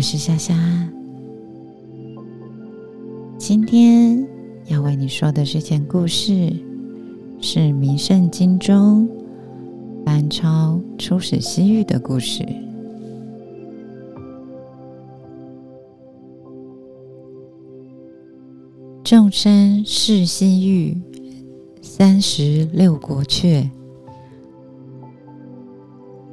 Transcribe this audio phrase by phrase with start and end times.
[0.00, 0.56] 我是夏夏。
[3.36, 4.26] 今天
[4.68, 6.50] 要为你说的这件故事，
[7.38, 9.06] 是《名圣经》中
[10.02, 12.48] 班超出使西域的故事。
[19.04, 20.96] 众生视西域，
[21.82, 23.68] 三十六国阙。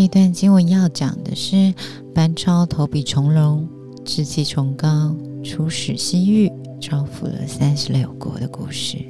[0.00, 1.74] 这段经文要讲的是
[2.14, 3.68] 班超投笔从戎，
[4.04, 9.04] 志气崇高，出使西域，招抚了三十六国的故事。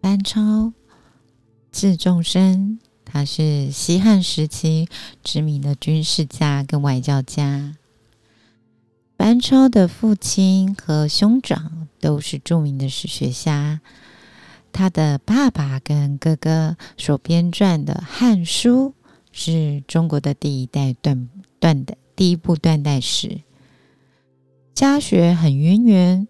[0.00, 0.72] 班超
[1.70, 4.88] 字仲深，他是西汉时期
[5.22, 7.76] 知名的军事家跟外交家。
[9.18, 13.82] 班超的父亲和兄长都是著名的史学家。
[14.74, 18.88] 他的爸爸跟哥哥所编撰的《汉书》
[19.30, 21.28] 是中国的第一代断
[21.60, 23.42] 断的第一部断代史，
[24.74, 26.26] 家学很渊源。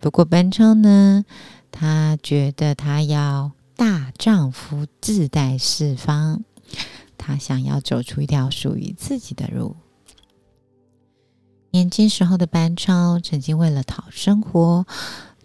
[0.00, 1.24] 不过班超呢，
[1.70, 6.42] 他觉得他要大丈夫自带四方，
[7.16, 9.76] 他想要走出一条属于自己的路。
[11.70, 14.84] 年轻时候的班超曾经为了讨生活。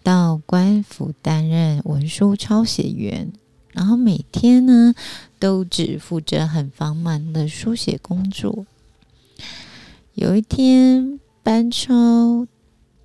[0.02, 3.32] 到官府担任文书抄写员，
[3.72, 4.94] 然后每天呢
[5.38, 8.66] 都只负责很繁忙的书写工作。
[10.14, 12.46] 有一天，班超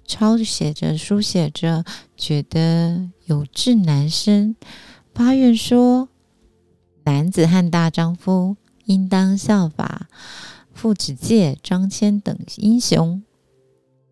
[0.05, 4.55] 抄写着、书写着，觉得有志难伸，
[5.13, 6.09] 发愿说
[7.05, 10.07] ：“男子汉大丈夫，应当效法
[10.73, 13.23] 父子戒、张骞等英雄，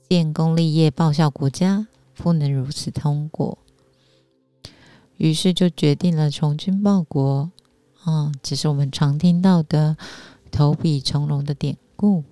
[0.10, 3.58] 建功立业，报效国家。”不能如此通过，
[5.18, 7.52] 于是就决定了从军报国。
[8.04, 9.98] 啊，这是我们常听到的
[10.52, 12.24] 投笔从戎的典故。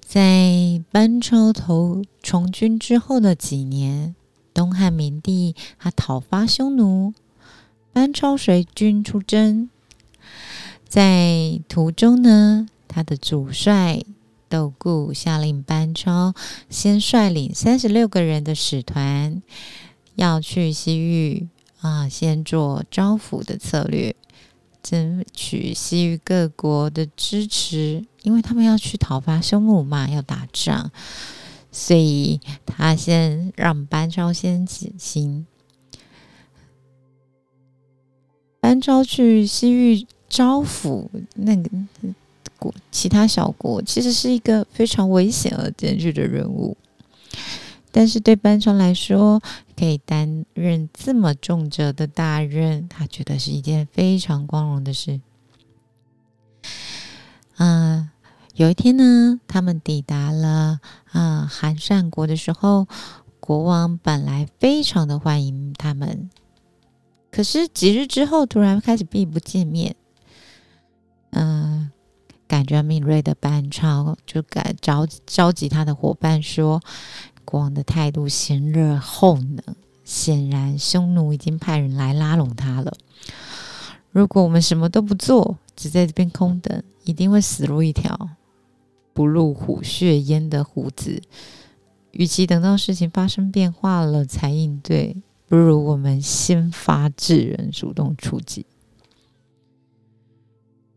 [0.00, 4.14] 在班超投从军之后的几年，
[4.54, 7.14] 东汉明帝他讨伐匈奴，
[7.92, 9.70] 班超随军出征，
[10.86, 14.04] 在途中呢，他的主帅。
[14.52, 16.34] 窦固下令班超
[16.68, 19.40] 先率领三十六个人的使团，
[20.14, 21.48] 要去西域
[21.80, 24.14] 啊，先做招抚的策略，
[24.82, 30.90] 争取西域各国的支持，因为他们要去讨伐匈奴嘛，要打仗，
[31.70, 35.46] 所以他先让班超先起行。
[38.60, 41.70] 班超去西域招抚那个。
[42.90, 46.76] 其他小国其实是一个非常危险而艰巨的任务，
[47.90, 49.40] 但是对班超来说，
[49.74, 55.20] 可以担任这么重责的大任，他觉得是一件非常光荣的事。
[57.56, 58.10] 啊，
[58.54, 60.80] 有一天呢，他们抵达了
[61.10, 62.86] 啊韩善国的时候，
[63.40, 66.30] 国王本来非常的欢迎他们，
[67.30, 69.96] 可是几日之后，突然开始并不见面。
[72.62, 76.80] 感觉敏锐的班超就感召召集他的伙伴说
[77.44, 79.74] ：“国王的态度先热后冷，
[80.04, 82.96] 显然匈奴已经派人来拉拢他了。
[84.12, 88.28] 如果我们什么都不做，只在这边空等，一定会死路一条，
[89.12, 91.20] 不入虎穴焉得虎子。
[92.12, 95.16] 与其等到事情发生变化了才应对，
[95.48, 98.64] 不如我们先发制人，主动出击。”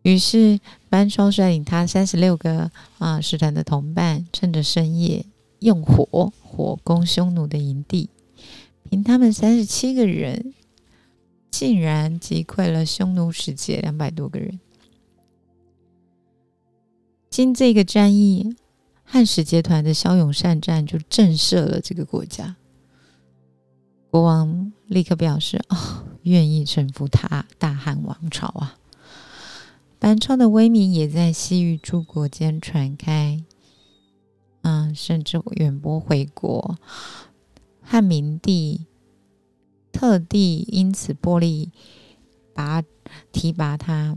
[0.05, 5.25] 于是，班超率领他三十六个啊使团的同伴，趁着深夜
[5.61, 8.11] 用火火攻匈奴的营地。
[8.87, 10.53] 凭他们三十七个人，
[11.49, 14.59] 竟然击溃了匈奴使节两百多个人。
[17.31, 18.55] 经这个战役，
[19.03, 22.55] 汉使节团的骁勇善战就震慑了这个国家。
[24.11, 28.77] 国王立刻表示：“哦，愿意臣服他大汉王朝啊！”
[30.05, 33.43] 班超的威名也在西域诸国间传开，
[34.61, 36.77] 嗯，甚至远播回国。
[37.81, 38.85] 汉明帝
[39.91, 41.71] 特地因此拨立
[42.53, 42.83] 拔
[43.31, 44.15] 提拔他，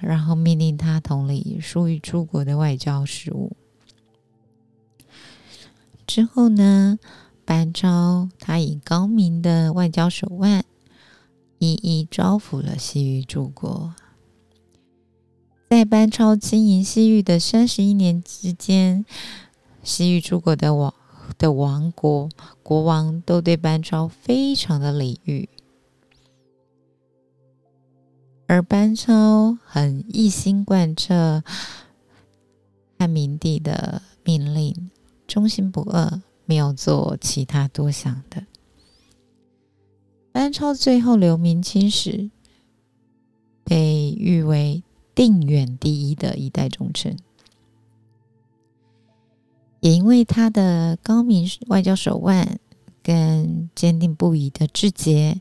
[0.00, 3.56] 然后命令他统领疏于诸国的外交事务。
[6.04, 6.98] 之后呢，
[7.44, 10.64] 班超他以高明的外交手腕，
[11.60, 13.94] 一一招抚了西域诸国。
[15.68, 19.04] 在班超经营西域的三十一年之间，
[19.82, 20.94] 西域诸国的王
[21.36, 22.30] 的王国
[22.62, 25.46] 国王都对班超非常的礼遇，
[28.46, 31.44] 而班超很一心贯彻
[32.98, 34.90] 汉明帝的命令，
[35.26, 38.46] 忠心不二，没有做其他多想的。
[40.32, 42.30] 班超最后留名青史，
[43.64, 44.82] 被誉为
[45.18, 47.16] 定远第一的一代忠臣，
[49.80, 52.60] 也因为他的高明外交手腕
[53.02, 55.40] 跟坚定不移的志节，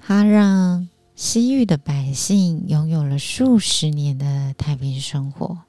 [0.00, 0.88] 他让。
[1.14, 5.60] 西域的百姓拥有了数十年的太平生活，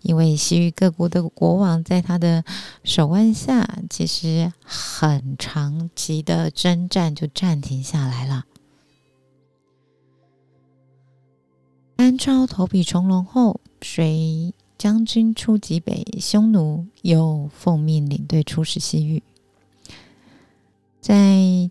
[0.00, 2.42] 因为西域各国的国王在他的
[2.82, 8.46] 手腕下，其实很长期的征战就暂停下来了。
[11.96, 19.22] 班超投笔从戎后，随将军出击北，匈奴又奉命领队出使西域，
[21.00, 21.70] 在。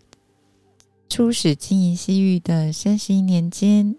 [1.06, 3.94] 出使经营西域的三十一年间，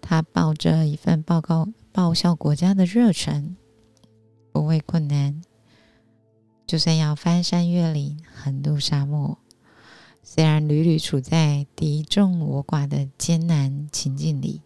[0.00, 3.56] 他抱着一份报告报效国家的热忱，
[4.50, 5.42] 不畏困难。
[6.66, 9.36] 就算要翻山越岭、横渡沙漠，
[10.22, 14.62] 虽然屡屡处在敌众我寡的艰难情境里，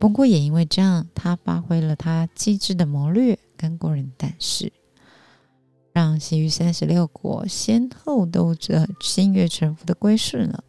[0.00, 4.72] 不过也因为这样，他发挥了他机智的谋略跟过人胆识。
[5.92, 10.64] 让西域三十六国先后都这心悦诚服的归顺了，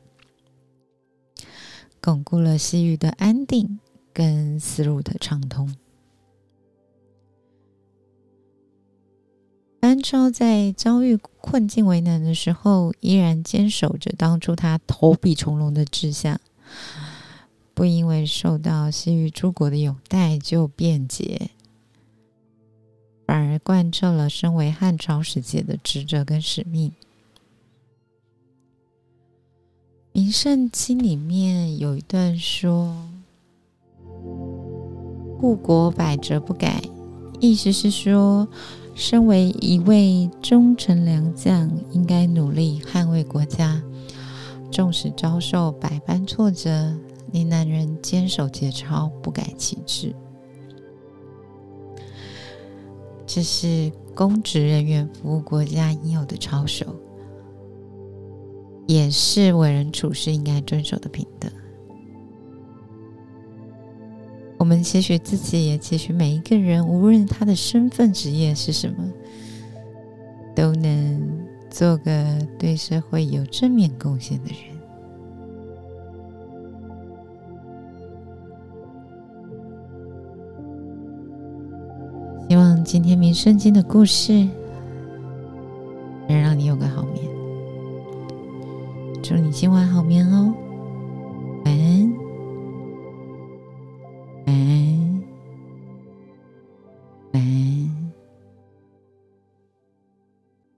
[2.01, 3.79] 巩固了西域的安定
[4.11, 5.75] 跟丝路的畅通。
[9.79, 16.41] 班超在遭遇困境为难的时候，依然坚守着当初他投笔从戎的志向，
[17.81, 21.49] 不因为受到西域诸国的拥戴就辩解。
[23.25, 26.91] 反而贯彻了身为汉朝使节的职责跟使命。
[30.11, 32.95] 《名圣经》里面有一段说
[35.41, 36.83] ：“护国百折不改”，
[37.41, 38.47] 意思是说，
[38.93, 43.81] 身为一位忠臣良将，应该努力捍卫国家，
[44.71, 46.95] 纵使遭受百般挫折，
[47.31, 50.13] 你男人坚守节操，不改其志。
[53.25, 56.93] 这是公职人员服务国家应有的操守，
[58.85, 61.47] 也是为人处事应该遵守的品德。
[64.57, 69.11] 我们期许自己，也期许每一个人，无论他的身份、职业是什么，
[70.53, 74.70] 都能做个对社会有正面贡献的人。
[82.91, 84.45] 今天民圣经的故事
[86.27, 87.25] 能让你有个好眠。
[89.23, 90.53] 祝你今晚好眠哦，